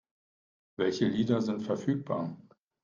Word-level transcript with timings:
Welche 0.77 1.05
Lieder 1.05 1.43
sind 1.43 1.61
verfügbar? 1.61 2.35